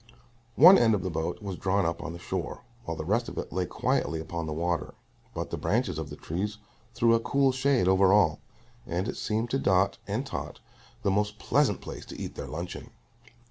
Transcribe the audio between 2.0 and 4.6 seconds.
on the shore, while the rest of it lay quietly upon the